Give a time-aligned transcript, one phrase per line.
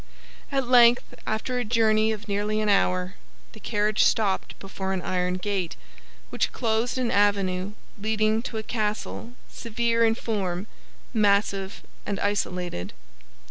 [0.51, 3.13] At length after a journey of nearly an hour,
[3.51, 5.75] the carriage stopped before an iron gate,
[6.31, 10.65] which closed an avenue leading to a castle severe in form,
[11.13, 12.93] massive, and isolated.